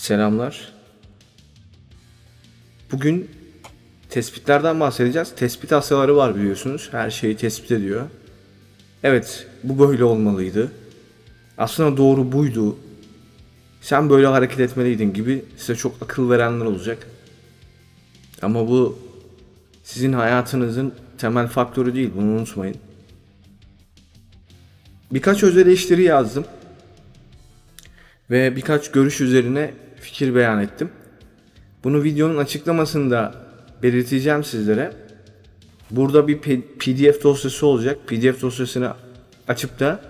Selamlar. 0.00 0.72
Bugün 2.92 3.30
tespitlerden 4.10 4.80
bahsedeceğiz. 4.80 5.34
Tespit 5.36 5.72
hastaları 5.72 6.16
var 6.16 6.36
biliyorsunuz. 6.36 6.88
Her 6.92 7.10
şeyi 7.10 7.36
tespit 7.36 7.72
ediyor. 7.72 8.06
Evet, 9.02 9.46
bu 9.64 9.88
böyle 9.88 10.04
olmalıydı. 10.04 10.72
Aslında 11.58 11.96
doğru 11.96 12.32
buydu. 12.32 12.76
Sen 13.80 14.10
böyle 14.10 14.26
hareket 14.26 14.60
etmeliydin 14.60 15.12
gibi 15.12 15.44
size 15.56 15.74
çok 15.74 16.02
akıl 16.02 16.30
verenler 16.30 16.64
olacak. 16.64 17.06
Ama 18.42 18.68
bu 18.68 18.98
sizin 19.84 20.12
hayatınızın 20.12 20.94
temel 21.18 21.48
faktörü 21.48 21.94
değil. 21.94 22.10
Bunu 22.16 22.26
unutmayın. 22.26 22.76
Birkaç 25.12 25.42
öz 25.42 25.56
eleştiri 25.56 26.02
yazdım. 26.02 26.44
Ve 28.30 28.56
birkaç 28.56 28.90
görüş 28.90 29.20
üzerine 29.20 29.74
fikir 30.00 30.34
beyan 30.34 30.62
ettim. 30.62 30.90
Bunu 31.84 32.02
videonun 32.02 32.36
açıklamasında 32.36 33.34
belirteceğim 33.82 34.44
sizlere. 34.44 34.92
Burada 35.90 36.28
bir 36.28 36.38
PDF 36.78 37.22
dosyası 37.22 37.66
olacak. 37.66 37.98
PDF 38.06 38.42
dosyasını 38.42 38.94
açıp 39.48 39.80
da 39.80 40.00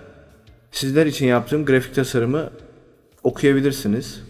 sizler 0.71 1.05
için 1.05 1.25
yaptığım 1.25 1.65
grafik 1.65 1.95
tasarımı 1.95 2.49
okuyabilirsiniz. 3.23 4.21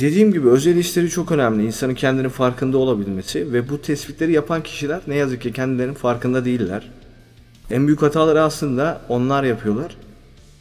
Dediğim 0.00 0.32
gibi 0.32 0.48
özel 0.48 0.76
işleri 0.76 1.10
çok 1.10 1.32
önemli. 1.32 1.66
İnsanın 1.66 1.94
kendinin 1.94 2.28
farkında 2.28 2.78
olabilmesi 2.78 3.52
ve 3.52 3.68
bu 3.68 3.82
tespitleri 3.82 4.32
yapan 4.32 4.62
kişiler 4.62 5.00
ne 5.06 5.14
yazık 5.14 5.42
ki 5.42 5.52
kendilerinin 5.52 5.94
farkında 5.94 6.44
değiller. 6.44 6.90
En 7.70 7.86
büyük 7.86 8.02
hataları 8.02 8.42
aslında 8.42 9.00
onlar 9.08 9.44
yapıyorlar. 9.44 9.96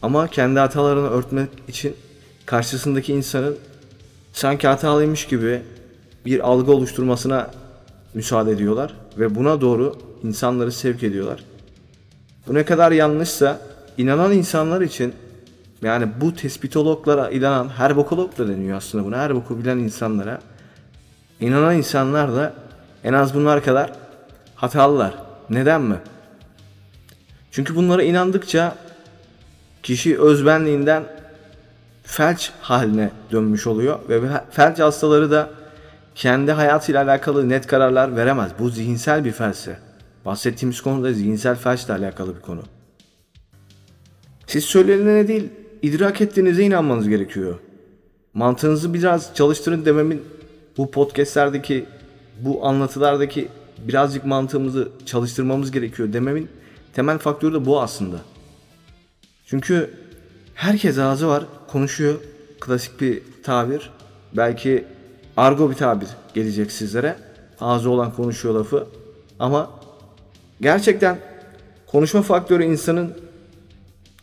Ama 0.01 0.27
kendi 0.27 0.59
hatalarını 0.59 1.09
örtmek 1.09 1.49
için 1.67 1.95
karşısındaki 2.49 3.13
insanın 3.13 3.57
sanki 4.33 4.67
hatalıymış 4.67 5.27
gibi 5.27 5.61
bir 6.25 6.39
algı 6.39 6.71
oluşturmasına 6.71 7.51
müsaade 8.13 8.51
ediyorlar 8.51 8.93
ve 9.17 9.35
buna 9.35 9.61
doğru 9.61 9.95
insanları 10.23 10.71
sevk 10.71 11.03
ediyorlar. 11.03 11.43
Bu 12.47 12.53
ne 12.53 12.65
kadar 12.65 12.91
yanlışsa 12.91 13.61
inanan 13.97 14.31
insanlar 14.31 14.81
için 14.81 15.13
yani 15.81 16.07
bu 16.21 16.35
tespitologlara 16.35 17.29
inanan 17.29 17.69
her 17.69 17.95
bokolog 17.95 18.37
da 18.37 18.47
deniyor 18.47 18.77
aslında 18.77 19.05
buna 19.05 19.17
her 19.17 19.35
boku 19.35 19.59
bilen 19.59 19.77
insanlara 19.77 20.39
inanan 21.39 21.75
insanlar 21.75 22.35
da 22.35 22.53
en 23.03 23.13
az 23.13 23.35
bunlar 23.35 23.63
kadar 23.63 23.93
hatalılar. 24.55 25.13
Neden 25.49 25.81
mi? 25.81 25.97
Çünkü 27.51 27.75
bunlara 27.75 28.03
inandıkça 28.03 28.75
kişi 29.83 30.21
özbenliğinden 30.21 31.19
felç 32.09 32.51
haline 32.61 33.11
dönmüş 33.31 33.67
oluyor 33.67 33.99
ve 34.09 34.21
felç 34.51 34.79
hastaları 34.79 35.31
da 35.31 35.49
kendi 36.15 36.51
hayatıyla 36.51 37.03
alakalı 37.03 37.49
net 37.49 37.67
kararlar 37.67 38.15
veremez. 38.15 38.51
Bu 38.59 38.69
zihinsel 38.69 39.25
bir 39.25 39.31
felçse. 39.31 39.77
Bahsettiğimiz 40.25 40.81
konu 40.81 41.03
da 41.03 41.13
zihinsel 41.13 41.55
felçle 41.55 41.93
alakalı 41.93 42.35
bir 42.35 42.41
konu. 42.41 42.61
Siz 44.47 44.65
söylenene 44.65 45.27
değil, 45.27 45.49
idrak 45.81 46.21
ettiğinize 46.21 46.63
inanmanız 46.63 47.09
gerekiyor. 47.09 47.59
Mantığınızı 48.33 48.93
biraz 48.93 49.35
çalıştırın 49.35 49.85
dememin 49.85 50.21
bu 50.77 50.91
podcastlerdeki, 50.91 51.85
bu 52.39 52.65
anlatılardaki 52.65 53.47
birazcık 53.87 54.25
mantığımızı 54.25 54.89
çalıştırmamız 55.05 55.71
gerekiyor 55.71 56.13
dememin 56.13 56.49
temel 56.93 57.17
faktörü 57.17 57.53
de 57.53 57.65
bu 57.65 57.81
aslında. 57.81 58.17
Çünkü 59.45 59.89
herkes 60.59 60.97
ağzı 60.97 61.27
var, 61.27 61.43
konuşuyor. 61.67 62.19
Klasik 62.59 63.01
bir 63.01 63.21
tabir. 63.43 63.89
Belki 64.33 64.85
argo 65.37 65.69
bir 65.69 65.75
tabir 65.75 66.07
gelecek 66.33 66.71
sizlere. 66.71 67.15
Ağzı 67.59 67.89
olan 67.89 68.13
konuşuyor 68.13 68.55
lafı. 68.55 68.87
Ama 69.39 69.71
gerçekten 70.61 71.19
konuşma 71.87 72.21
faktörü 72.21 72.63
insanın 72.63 73.13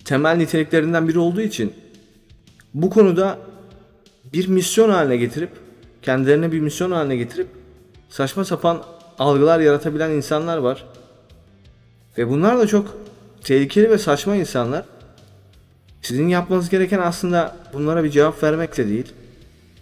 temel 0.05 0.37
niteliklerinden 0.37 1.09
biri 1.09 1.19
olduğu 1.19 1.41
için 1.41 1.73
bu 2.75 2.91
konuda 2.91 3.39
bir 4.33 4.49
misyon 4.49 4.91
haline 4.91 5.17
getirip 5.17 5.51
kendilerine 6.03 6.53
bir 6.53 6.61
misyon 6.61 6.91
haline 6.91 7.17
getirip 7.17 7.49
saçma 8.09 8.45
sapan 8.45 8.83
algılar 9.19 9.61
yaratabilen 9.61 10.11
insanlar 10.11 10.59
var. 10.59 10.87
Ve 12.19 12.29
bunlar 12.29 12.59
da 12.59 12.67
çok 12.67 12.97
tehlikeli 13.45 13.91
ve 13.91 13.99
saçma 13.99 14.37
insanlar. 14.37 14.96
Sizin 16.07 16.29
yapmanız 16.29 16.69
gereken 16.69 16.99
aslında 16.99 17.57
bunlara 17.73 18.05
bir 18.05 18.11
cevap 18.11 18.43
vermek 18.43 18.77
de 18.77 18.89
değil. 18.89 19.13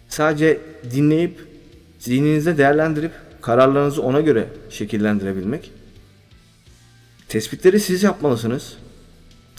Sadece 0.09 0.59
dinleyip 0.91 1.47
zihninizde 1.99 2.57
değerlendirip 2.57 3.11
kararlarınızı 3.41 4.01
ona 4.01 4.21
göre 4.21 4.47
şekillendirebilmek. 4.69 5.71
Tespitleri 7.27 7.79
siz 7.79 8.03
yapmalısınız. 8.03 8.77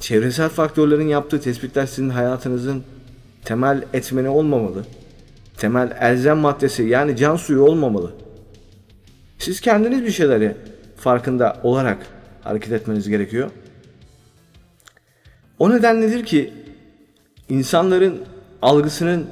Çevresel 0.00 0.48
faktörlerin 0.48 1.08
yaptığı 1.08 1.40
tespitler 1.40 1.86
sizin 1.86 2.08
hayatınızın 2.08 2.82
temel 3.44 3.84
etmeni 3.92 4.28
olmamalı. 4.28 4.84
Temel 5.56 5.96
elzem 6.00 6.38
maddesi 6.38 6.82
yani 6.82 7.16
can 7.16 7.36
suyu 7.36 7.62
olmamalı. 7.62 8.12
Siz 9.38 9.60
kendiniz 9.60 10.02
bir 10.02 10.10
şeyleri 10.10 10.56
farkında 10.96 11.60
olarak 11.62 12.06
hareket 12.42 12.72
etmeniz 12.72 13.08
gerekiyor. 13.08 13.50
O 15.58 15.70
nedenledir 15.70 16.24
ki 16.24 16.52
insanların 17.48 18.22
algısının 18.62 19.26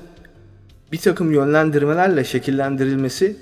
bir 0.92 0.98
takım 0.98 1.32
yönlendirmelerle 1.32 2.24
şekillendirilmesi 2.24 3.36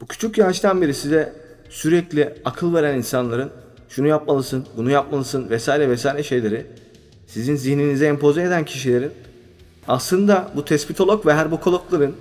bu 0.00 0.06
küçük 0.06 0.38
yaştan 0.38 0.82
beri 0.82 0.94
size 0.94 1.32
sürekli 1.68 2.34
akıl 2.44 2.74
veren 2.74 2.98
insanların 2.98 3.50
şunu 3.88 4.06
yapmalısın, 4.06 4.66
bunu 4.76 4.90
yapmalısın 4.90 5.50
vesaire 5.50 5.90
vesaire 5.90 6.22
şeyleri 6.22 6.66
sizin 7.26 7.56
zihninize 7.56 8.06
empoze 8.06 8.42
eden 8.42 8.64
kişilerin 8.64 9.12
aslında 9.88 10.52
bu 10.56 10.64
tespitolog 10.64 11.26
ve 11.26 11.34
herbokologların 11.34 12.12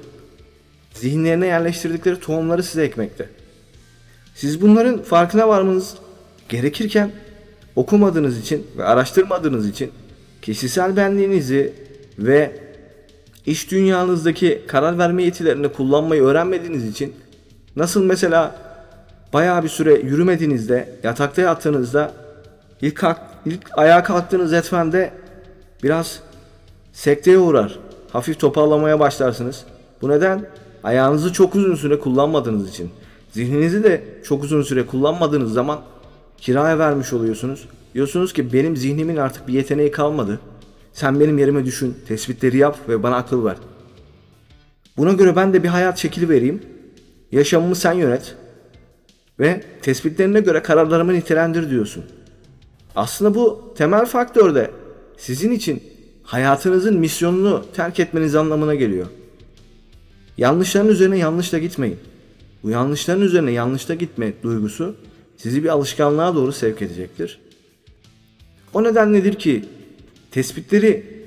zihinlerine 0.93 1.47
yerleştirdikleri 1.47 2.19
tohumları 2.19 2.63
size 2.63 2.83
ekmekte. 2.83 3.29
Siz 4.35 4.61
bunların 4.61 5.01
farkına 5.01 5.47
varmanız 5.47 5.95
gerekirken 6.49 7.11
okumadığınız 7.77 8.39
için 8.39 8.67
ve 8.77 8.83
araştırmadığınız 8.83 9.67
için 9.69 9.91
kişisel 10.41 10.97
benliğinizi 10.97 11.73
ve 12.19 12.59
iş 13.45 13.71
dünyanızdaki 13.71 14.61
karar 14.67 14.97
verme 14.97 15.23
yetilerini 15.23 15.69
kullanmayı 15.69 16.23
öğrenmediğiniz 16.23 16.85
için 16.85 17.13
nasıl 17.75 18.03
mesela 18.03 18.55
bayağı 19.33 19.63
bir 19.63 19.69
süre 19.69 19.93
yürümediğinizde 19.93 20.89
yatakta 21.03 21.41
yattığınızda 21.41 22.11
ilk, 22.81 23.03
ilk 23.45 23.77
ayağa 23.77 24.03
kalktığınız 24.03 24.53
etmende 24.53 25.11
biraz 25.83 26.19
sekteye 26.93 27.37
uğrar. 27.37 27.79
Hafif 28.11 28.39
toparlamaya 28.39 28.99
başlarsınız. 28.99 29.63
Bu 30.01 30.09
neden? 30.09 30.45
Ayağınızı 30.83 31.33
çok 31.33 31.55
uzun 31.55 31.75
süre 31.75 31.99
kullanmadığınız 31.99 32.69
için. 32.69 32.91
Zihninizi 33.31 33.83
de 33.83 34.03
çok 34.23 34.43
uzun 34.43 34.61
süre 34.61 34.85
kullanmadığınız 34.85 35.53
zaman 35.53 35.79
kiraya 36.37 36.79
vermiş 36.79 37.13
oluyorsunuz. 37.13 37.67
Diyorsunuz 37.93 38.33
ki 38.33 38.53
benim 38.53 38.77
zihnimin 38.77 39.17
artık 39.17 39.47
bir 39.47 39.53
yeteneği 39.53 39.91
kalmadı. 39.91 40.39
Sen 40.93 41.19
benim 41.19 41.37
yerime 41.37 41.65
düşün, 41.65 41.97
tespitleri 42.07 42.57
yap 42.57 42.77
ve 42.89 43.03
bana 43.03 43.15
akıl 43.15 43.45
ver. 43.45 43.55
Buna 44.97 45.13
göre 45.13 45.35
ben 45.35 45.53
de 45.53 45.63
bir 45.63 45.67
hayat 45.67 45.97
şekli 45.97 46.29
vereyim. 46.29 46.61
Yaşamımı 47.31 47.75
sen 47.75 47.93
yönet. 47.93 48.35
Ve 49.39 49.63
tespitlerine 49.81 50.39
göre 50.39 50.61
kararlarımı 50.61 51.13
nitelendir 51.13 51.69
diyorsun. 51.69 52.03
Aslında 52.95 53.35
bu 53.35 53.73
temel 53.77 54.05
faktör 54.05 54.55
de 54.55 54.71
sizin 55.17 55.51
için 55.51 55.83
hayatınızın 56.23 56.97
misyonunu 56.97 57.65
terk 57.75 57.99
etmeniz 57.99 58.35
anlamına 58.35 58.75
geliyor. 58.75 59.07
Yanlışların 60.37 60.89
üzerine 60.89 61.17
yanlışla 61.17 61.57
gitmeyin. 61.57 61.97
Bu 62.63 62.69
yanlışların 62.69 63.21
üzerine 63.21 63.51
yanlışla 63.51 63.95
gitme 63.95 64.33
duygusu 64.43 64.95
sizi 65.37 65.63
bir 65.63 65.69
alışkanlığa 65.69 66.35
doğru 66.35 66.51
sevk 66.51 66.81
edecektir. 66.81 67.39
O 68.73 68.83
neden 68.83 69.13
nedir 69.13 69.33
ki 69.33 69.65
tespitleri 70.31 71.17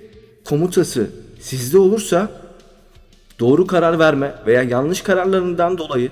komutası 0.44 1.10
sizde 1.40 1.78
olursa 1.78 2.30
doğru 3.40 3.66
karar 3.66 3.98
verme 3.98 4.34
veya 4.46 4.62
yanlış 4.62 5.00
kararlarından 5.00 5.78
dolayı 5.78 6.10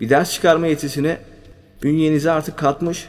bir 0.00 0.08
ders 0.08 0.32
çıkarma 0.32 0.66
yetisine 0.66 1.18
bünyenize 1.82 2.30
artık 2.30 2.56
katmış 2.56 3.06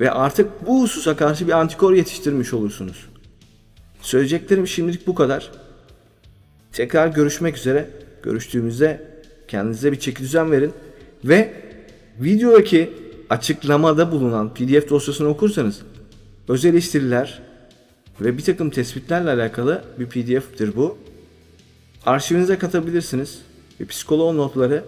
ve 0.00 0.10
artık 0.10 0.66
bu 0.66 0.82
hususa 0.82 1.16
karşı 1.16 1.46
bir 1.46 1.52
antikor 1.52 1.92
yetiştirmiş 1.92 2.54
olursunuz. 2.54 3.06
Söyleyeceklerim 4.02 4.66
şimdilik 4.66 5.06
bu 5.06 5.14
kadar. 5.14 5.50
Tekrar 6.72 7.08
görüşmek 7.08 7.56
üzere. 7.56 7.90
Görüştüğümüzde 8.22 9.02
kendinize 9.48 9.92
bir 9.92 9.98
çeki 9.98 10.22
düzen 10.22 10.52
verin 10.52 10.72
ve 11.24 11.52
videodaki 12.20 12.90
açıklamada 13.30 14.12
bulunan 14.12 14.54
PDF 14.54 14.90
dosyasını 14.90 15.28
okursanız 15.28 15.82
özel 16.48 16.70
eleştiriler 16.70 17.42
ve 18.20 18.38
bir 18.38 18.44
takım 18.44 18.70
tespitlerle 18.70 19.30
alakalı 19.30 19.84
bir 19.98 20.06
PDF'tir 20.06 20.76
bu. 20.76 20.98
arşivinize 22.06 22.58
katabilirsiniz. 22.58 23.42
Ve 23.80 23.84
psikoloğun 23.84 24.36
notları 24.36 24.84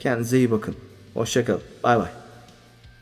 kendinize 0.00 0.38
iyi 0.38 0.50
bakın. 0.50 0.74
Hoşçakalın. 1.14 1.60
Bay 1.82 1.98
bay. 1.98 2.23